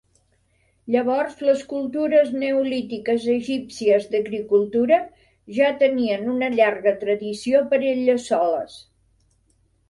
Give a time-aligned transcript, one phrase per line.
[0.93, 4.97] Llavors les cultures neolítiques egípcies d'agricultura
[5.59, 8.81] ja tenien una llarga tradició per elles soles.